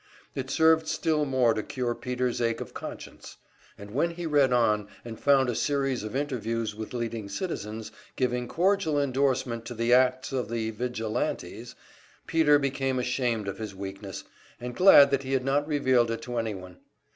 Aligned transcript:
It 0.33 0.49
served 0.49 0.87
still 0.87 1.25
more 1.25 1.53
to 1.53 1.61
cure 1.61 1.93
Peter's 1.93 2.41
ache 2.41 2.59
of 2.59 2.73
conscience; 2.73 3.37
and 3.77 3.91
when 3.91 4.09
he 4.09 4.25
read 4.25 4.51
on 4.51 4.87
and 5.05 5.19
found 5.19 5.47
a 5.47 5.53
series 5.53 6.01
of 6.01 6.15
interviews 6.15 6.73
with 6.73 6.95
leading 6.95 7.29
citizens, 7.29 7.91
giving 8.15 8.47
cordial 8.47 8.99
endorsement 8.99 9.63
to 9.65 9.75
the 9.75 9.93
acts 9.93 10.31
of 10.31 10.49
the 10.49 10.71
"vigilantes," 10.71 11.75
Peter 12.25 12.57
became 12.57 12.97
ashamed 12.97 13.47
of 13.47 13.59
his 13.59 13.75
weakness, 13.75 14.23
and 14.59 14.75
glad 14.75 15.11
that 15.11 15.21
he 15.21 15.33
had 15.33 15.45
not 15.45 15.67
revealed 15.67 16.09
it 16.09 16.23
to 16.23 16.37
anyone. 16.39 16.77